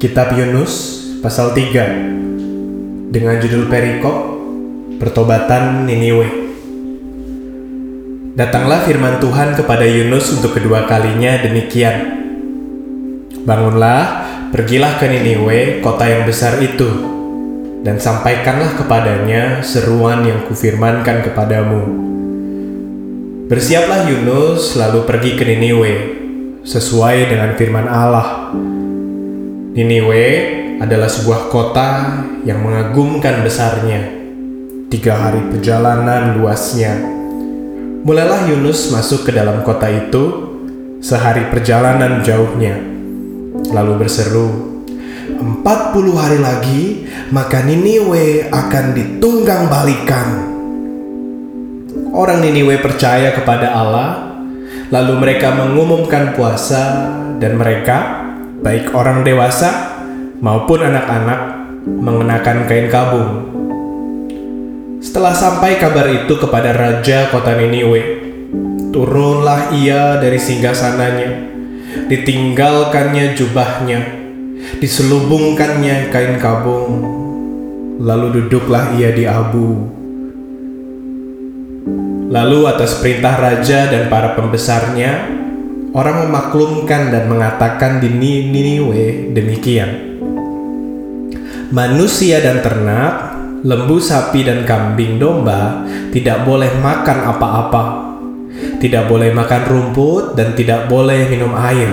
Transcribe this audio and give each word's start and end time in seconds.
Kitab 0.00 0.32
Yunus 0.32 1.04
pasal 1.20 1.52
3 1.52 3.12
dengan 3.12 3.36
judul 3.36 3.68
perikop 3.68 4.40
Pertobatan 4.96 5.84
Niniwe. 5.84 6.24
Datanglah 8.32 8.80
firman 8.88 9.20
Tuhan 9.20 9.52
kepada 9.60 9.84
Yunus 9.84 10.32
untuk 10.32 10.56
kedua 10.56 10.88
kalinya 10.88 11.44
demikian. 11.44 12.16
Bangunlah, 13.44 14.24
pergilah 14.48 14.96
ke 14.96 15.04
Niniwe, 15.04 15.84
kota 15.84 16.08
yang 16.08 16.24
besar 16.24 16.56
itu, 16.64 16.88
dan 17.84 18.00
sampaikanlah 18.00 18.80
kepadanya 18.80 19.60
seruan 19.60 20.24
yang 20.24 20.48
kufirmankan 20.48 21.28
kepadamu. 21.28 21.82
Bersiaplah 23.52 24.08
Yunus 24.08 24.80
lalu 24.80 25.04
pergi 25.04 25.36
ke 25.36 25.44
Niniwe, 25.44 25.92
sesuai 26.64 27.36
dengan 27.36 27.52
firman 27.60 27.84
Allah. 27.84 28.56
Niniwe 29.70 30.26
adalah 30.82 31.06
sebuah 31.06 31.46
kota 31.46 31.90
yang 32.42 32.58
mengagumkan 32.58 33.46
besarnya. 33.46 34.02
Tiga 34.90 35.14
hari 35.14 35.46
perjalanan 35.46 36.34
luasnya. 36.42 36.98
Mulailah 38.02 38.50
Yunus 38.50 38.90
masuk 38.90 39.30
ke 39.30 39.30
dalam 39.30 39.62
kota 39.62 39.86
itu, 39.86 40.50
sehari 40.98 41.46
perjalanan 41.54 42.18
jauhnya. 42.18 42.82
Lalu 43.70 43.92
berseru, 44.02 44.48
Empat 45.30 45.94
puluh 45.94 46.18
hari 46.18 46.42
lagi, 46.42 47.06
maka 47.30 47.62
Niniwe 47.62 48.50
akan 48.50 48.84
ditunggang 48.90 49.70
balikan. 49.70 50.28
Orang 52.10 52.42
Niniwe 52.42 52.82
percaya 52.82 53.30
kepada 53.30 53.70
Allah, 53.70 54.34
lalu 54.90 55.14
mereka 55.14 55.54
mengumumkan 55.54 56.34
puasa 56.34 57.14
dan 57.38 57.54
mereka, 57.54 58.19
baik 58.60 58.92
orang 58.92 59.24
dewasa 59.24 60.00
maupun 60.44 60.84
anak-anak, 60.84 61.40
mengenakan 61.88 62.68
kain 62.68 62.88
kabung. 62.92 63.30
Setelah 65.00 65.32
sampai 65.32 65.80
kabar 65.80 66.04
itu 66.12 66.36
kepada 66.36 66.76
raja 66.76 67.32
kota 67.32 67.56
Niniwe, 67.56 68.00
turunlah 68.92 69.72
ia 69.72 70.20
dari 70.20 70.36
singgasananya, 70.36 71.30
ditinggalkannya 72.12 73.32
jubahnya, 73.32 74.00
diselubungkannya 74.76 76.12
kain 76.12 76.36
kabung, 76.36 77.00
lalu 77.96 78.44
duduklah 78.44 78.92
ia 79.00 79.08
di 79.16 79.24
abu. 79.24 79.88
Lalu 82.30 82.68
atas 82.68 83.00
perintah 83.00 83.40
raja 83.40 83.90
dan 83.90 84.06
para 84.12 84.36
pembesarnya, 84.38 85.40
orang 85.90 86.26
memaklumkan 86.26 87.10
dan 87.10 87.26
mengatakan 87.26 87.98
di 87.98 88.08
Niniwe 88.10 89.34
demikian. 89.34 89.90
Manusia 91.70 92.42
dan 92.42 92.62
ternak, 92.62 93.34
lembu 93.62 94.02
sapi 94.02 94.42
dan 94.42 94.66
kambing 94.66 95.22
domba 95.22 95.86
tidak 96.10 96.42
boleh 96.42 96.70
makan 96.82 97.18
apa-apa. 97.30 97.84
Tidak 98.50 99.06
boleh 99.06 99.30
makan 99.30 99.62
rumput 99.70 100.34
dan 100.34 100.58
tidak 100.58 100.90
boleh 100.90 101.30
minum 101.30 101.54
air. 101.54 101.90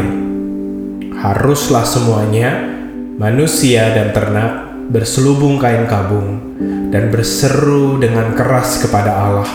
Haruslah 1.18 1.86
semuanya, 1.86 2.58
manusia 3.22 3.94
dan 3.94 4.14
ternak, 4.14 4.66
berselubung 4.90 5.62
kain 5.62 5.86
kabung 5.86 6.58
dan 6.90 7.14
berseru 7.14 8.02
dengan 8.02 8.34
keras 8.34 8.82
kepada 8.82 9.12
Allah. 9.14 9.50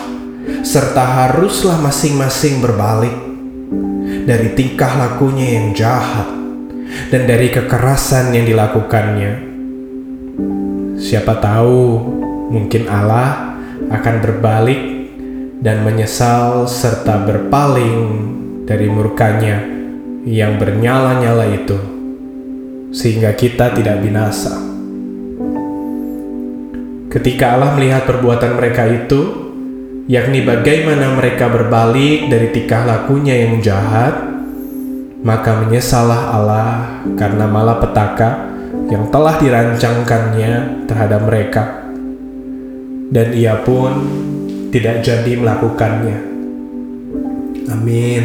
Serta 0.63 1.03
haruslah 1.03 1.79
masing-masing 1.83 2.63
berbalik 2.63 3.15
dari 4.23 4.55
tingkah 4.55 4.93
lakunya 4.99 5.59
yang 5.59 5.75
jahat 5.75 6.29
dan 7.11 7.27
dari 7.27 7.51
kekerasan 7.51 8.31
yang 8.37 8.47
dilakukannya 8.47 9.53
Siapa 11.03 11.43
tahu, 11.43 11.99
mungkin 12.55 12.87
Allah 12.87 13.59
akan 13.91 14.17
berbalik 14.23 14.79
dan 15.59 15.83
menyesal 15.83 16.71
serta 16.71 17.27
berpaling 17.27 18.01
dari 18.63 18.87
murkanya 18.87 19.67
yang 20.23 20.63
bernyala-nyala 20.63 21.59
itu, 21.59 21.75
sehingga 22.95 23.35
kita 23.35 23.75
tidak 23.75 23.99
binasa. 23.99 24.55
Ketika 27.11 27.59
Allah 27.59 27.75
melihat 27.75 28.07
perbuatan 28.07 28.55
mereka 28.55 28.87
itu, 28.87 29.42
yakni 30.11 30.43
bagaimana 30.43 31.15
mereka 31.15 31.47
berbalik 31.47 32.27
dari 32.27 32.51
tingkah 32.51 32.83
lakunya 32.83 33.47
yang 33.47 33.63
jahat, 33.63 34.15
maka 35.23 35.63
menyesallah 35.63 36.35
Allah 36.35 36.71
karena 37.15 37.47
malapetaka 37.47 38.51
yang 38.91 39.07
telah 39.15 39.39
dirancangkannya 39.39 40.85
terhadap 40.91 41.21
mereka, 41.23 41.63
dan 43.15 43.31
ia 43.31 43.63
pun 43.63 43.93
tidak 44.75 45.07
jadi 45.07 45.33
melakukannya. 45.39 46.19
Amin. 47.71 48.25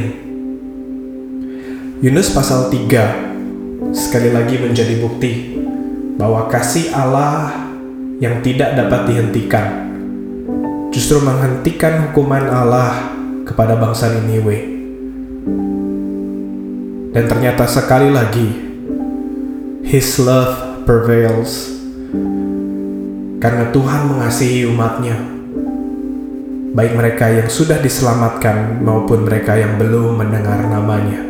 Yunus 2.01 2.33
pasal 2.33 2.69
3 2.73 3.93
sekali 3.93 4.29
lagi 4.33 4.57
menjadi 4.57 4.97
bukti 5.01 5.61
bahwa 6.17 6.49
kasih 6.49 6.89
Allah 6.93 7.53
yang 8.17 8.41
tidak 8.41 8.73
dapat 8.73 9.13
dihentikan 9.13 9.86
justru 10.97 11.21
menghentikan 11.21 12.09
hukuman 12.09 12.49
Allah 12.49 13.13
kepada 13.45 13.77
bangsa 13.77 14.09
Niniwe. 14.17 14.57
Dan 17.13 17.29
ternyata 17.29 17.69
sekali 17.69 18.09
lagi 18.09 18.49
His 19.85 20.17
love 20.17 20.81
prevails. 20.89 21.69
Karena 23.37 23.69
Tuhan 23.69 24.09
mengasihi 24.09 24.65
umatnya, 24.65 25.21
baik 26.73 26.97
mereka 26.97 27.29
yang 27.29 27.45
sudah 27.45 27.77
diselamatkan 27.77 28.81
maupun 28.81 29.21
mereka 29.21 29.53
yang 29.53 29.77
belum 29.77 30.17
mendengar 30.17 30.65
namanya. 30.65 31.21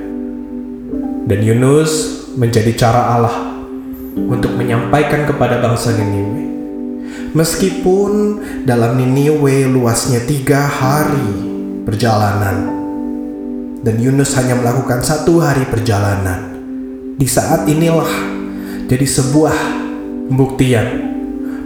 Dan 1.27 1.43
Yunus 1.43 2.23
menjadi 2.39 2.71
cara 2.71 3.19
Allah 3.19 3.35
untuk 4.15 4.55
menyampaikan 4.55 5.27
kepada 5.27 5.59
bangsa 5.59 5.91
Niniwe. 5.91 6.56
Meskipun 7.37 8.41
dalam 8.65 8.97
Niniwe 8.97 9.69
luasnya 9.69 10.25
tiga 10.25 10.65
hari 10.65 11.45
perjalanan, 11.85 12.65
dan 13.85 14.01
Yunus 14.01 14.33
hanya 14.41 14.57
melakukan 14.57 15.05
satu 15.05 15.37
hari 15.37 15.69
perjalanan. 15.69 16.57
Di 17.13 17.29
saat 17.29 17.69
inilah 17.69 18.09
jadi 18.89 19.05
sebuah 19.05 19.53
pembuktian 20.33 20.87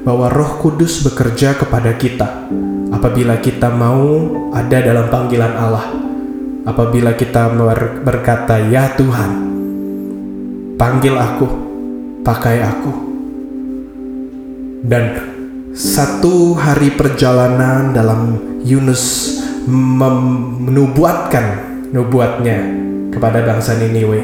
bahwa 0.04 0.28
Roh 0.28 0.60
Kudus 0.60 1.08
bekerja 1.08 1.56
kepada 1.56 1.96
kita 1.96 2.52
apabila 2.92 3.40
kita 3.40 3.72
mau 3.72 4.28
ada 4.52 4.76
dalam 4.76 5.08
panggilan 5.08 5.56
Allah. 5.56 5.88
Apabila 6.68 7.16
kita 7.16 7.48
berkata, 8.04 8.60
"Ya 8.68 8.92
Tuhan, 9.00 9.32
panggil 10.76 11.16
aku, 11.16 11.48
pakai 12.28 12.60
aku." 12.60 12.92
Dan 14.84 15.32
satu 15.72 16.60
hari 16.60 16.92
perjalanan 16.92 17.96
dalam 17.96 18.36
Yunus 18.60 19.40
menubuatkan 19.72 21.80
nubuatnya 21.96 22.60
kepada 23.16 23.40
bangsa 23.40 23.80
Niniwe 23.80 24.20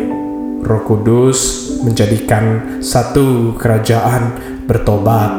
Roh 0.59 0.84
Kudus 0.84 1.72
menjadikan 1.88 2.75
satu 2.84 3.56
kerajaan 3.56 4.36
bertobat 4.68 5.31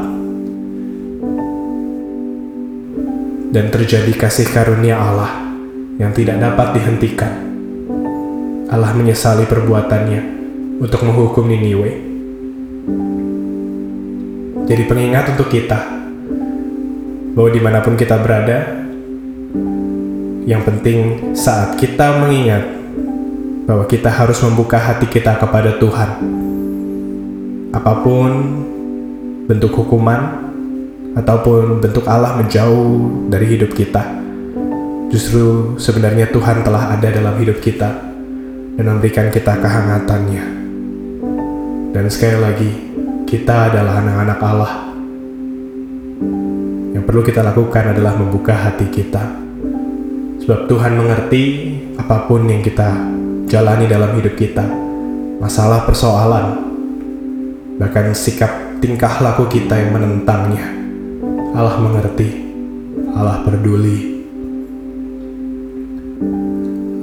dan 3.52 3.68
terjadi 3.68 4.12
kasih 4.16 4.48
karunia 4.48 4.96
Allah 4.96 5.44
yang 6.00 6.16
tidak 6.16 6.40
dapat 6.40 6.80
dihentikan. 6.80 7.32
Allah 8.72 8.96
menyesali 8.96 9.44
perbuatannya 9.44 10.20
untuk 10.80 11.04
menghukum 11.04 11.44
Niniwe. 11.44 11.92
Jadi 14.68 14.84
pengingat 14.84 15.32
untuk 15.32 15.48
kita 15.48 15.97
bahwa 17.38 17.54
di 17.54 17.62
mana 17.62 17.78
pun 17.78 17.94
kita 17.94 18.18
berada, 18.18 18.66
yang 20.42 20.58
penting 20.66 21.30
saat 21.38 21.78
kita 21.78 22.18
mengingat 22.18 22.66
bahwa 23.62 23.86
kita 23.86 24.10
harus 24.10 24.42
membuka 24.42 24.74
hati 24.74 25.06
kita 25.06 25.38
kepada 25.38 25.78
Tuhan. 25.78 26.18
Apa 27.70 28.02
pun 28.02 28.30
bentuk 29.46 29.70
hukuman 29.70 30.50
ataupun 31.14 31.78
bentuk 31.78 32.10
Allah 32.10 32.42
menjauh 32.42 33.30
dari 33.30 33.54
hidup 33.54 33.70
kita, 33.70 34.02
justru 35.14 35.78
sebenarnya 35.78 36.34
Tuhan 36.34 36.66
telah 36.66 36.98
ada 36.98 37.06
dalam 37.06 37.38
hidup 37.38 37.62
kita 37.62 38.02
dan 38.74 38.82
memberikan 38.82 39.30
kita 39.30 39.62
kehangatannya. 39.62 40.44
Dan 41.94 42.04
sekali 42.10 42.38
lagi, 42.42 42.70
kita 43.30 43.70
adalah 43.70 44.02
anak-anak 44.02 44.40
Allah. 44.42 44.87
Perlu 47.08 47.24
kita 47.24 47.40
lakukan 47.40 47.96
adalah 47.96 48.20
membuka 48.20 48.52
hati 48.52 48.84
kita. 48.92 49.32
Sebab 50.44 50.68
Tuhan 50.68 50.92
mengerti 50.92 51.72
apa 51.96 52.28
pun 52.28 52.44
yang 52.44 52.60
kita 52.60 53.00
jalani 53.48 53.88
dalam 53.88 54.12
hidup 54.20 54.36
kita, 54.36 54.68
masalah 55.40 55.88
persoalan, 55.88 56.68
bahkan 57.80 58.12
sikap 58.12 58.52
tingkah 58.84 59.24
laku 59.24 59.48
kita 59.48 59.80
yang 59.80 59.96
menentangnya. 59.96 60.68
Allah 61.56 61.80
mengerti, 61.80 62.28
Allah 63.16 63.40
peduli. 63.40 64.28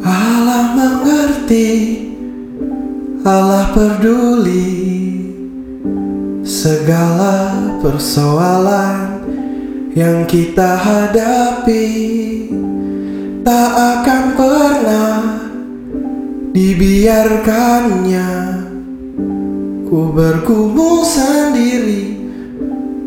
Allah 0.06 0.64
mengerti, 0.78 1.70
Allah 3.26 3.74
peduli 3.74 4.70
segala 6.46 7.58
persoalan 7.82 9.05
yang 9.96 10.28
kita 10.28 10.76
hadapi 10.76 11.88
tak 13.48 13.72
akan 13.72 14.24
pernah 14.36 15.24
dibiarkannya. 16.52 18.32
Ku 19.88 20.12
bergumul 20.12 21.08
sendiri 21.08 22.20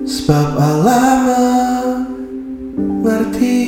sebab 0.09 0.57
Allah 0.57 1.13
mengerti. 2.89 3.61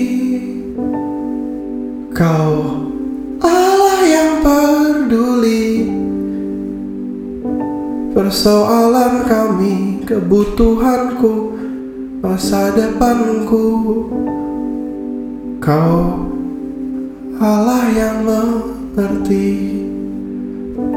Kau 2.17 2.89
Allah 3.45 4.01
yang 4.09 4.41
peduli. 4.41 5.93
Persoalan 8.17 9.29
kami 9.29 10.09
kebutuhanku 10.09 11.61
masa 12.21 12.69
depanku. 12.77 13.65
Kau 15.57 16.21
Allah 17.41 17.83
yang 17.97 18.29
mengerti. 18.29 19.81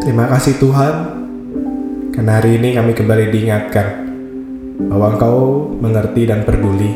Terima 0.04 0.28
kasih 0.28 0.60
Tuhan, 0.60 0.96
karena 2.12 2.44
hari 2.44 2.60
ini 2.60 2.76
kami 2.76 2.92
kembali 2.92 3.32
diingatkan 3.32 3.88
bahwa 4.92 5.16
Engkau 5.16 5.40
mengerti 5.80 6.28
dan 6.28 6.44
peduli 6.44 6.92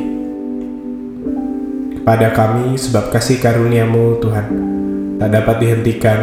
kepada 1.95 2.35
kami 2.35 2.75
sebab 2.75 3.07
kasih 3.15 3.39
karuniamu 3.39 4.19
Tuhan 4.19 4.45
tak 5.23 5.31
dapat 5.31 5.55
dihentikan 5.63 6.19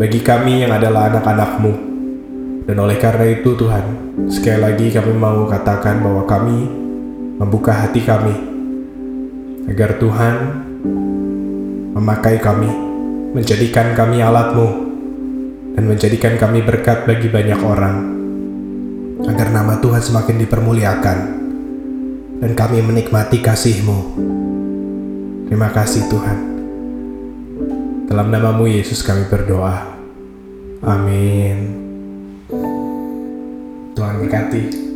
bagi 0.00 0.24
kami 0.24 0.64
yang 0.64 0.72
adalah 0.72 1.12
anak-anakmu. 1.12 1.72
Dan 2.64 2.76
oleh 2.80 2.96
karena 2.96 3.28
itu 3.28 3.52
Tuhan, 3.52 3.84
sekali 4.32 4.60
lagi 4.64 4.86
kami 4.92 5.12
mau 5.12 5.44
katakan 5.44 6.00
bahwa 6.00 6.24
kami 6.24 6.87
membuka 7.38 7.70
hati 7.70 8.02
kami 8.02 8.34
agar 9.70 9.94
Tuhan 10.02 10.36
memakai 11.94 12.42
kami, 12.42 12.70
menjadikan 13.34 13.94
kami 13.94 14.18
alatmu 14.18 14.68
dan 15.78 15.84
menjadikan 15.86 16.34
kami 16.34 16.66
berkat 16.66 17.06
bagi 17.06 17.30
banyak 17.30 17.60
orang, 17.62 17.96
agar 19.22 19.54
nama 19.54 19.78
Tuhan 19.78 20.02
semakin 20.02 20.36
dipermuliakan, 20.42 21.18
dan 22.42 22.50
kami 22.58 22.82
menikmati 22.82 23.38
kasih-Mu. 23.38 23.98
Terima 25.46 25.70
kasih 25.70 26.10
Tuhan. 26.10 26.38
Dalam 28.10 28.34
namamu 28.34 28.66
Yesus 28.66 29.06
kami 29.06 29.30
berdoa. 29.30 29.94
Amin. 30.82 31.86
Tuhan 33.94 34.14
berkati. 34.22 34.87